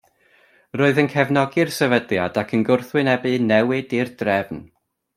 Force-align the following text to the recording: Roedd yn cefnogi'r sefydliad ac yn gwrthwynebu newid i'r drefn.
Roedd 0.79 1.01
yn 1.03 1.09
cefnogi'r 1.15 1.73
sefydliad 1.77 2.41
ac 2.45 2.57
yn 2.59 2.65
gwrthwynebu 2.71 3.37
newid 3.53 3.99
i'r 4.03 4.15
drefn. 4.25 4.69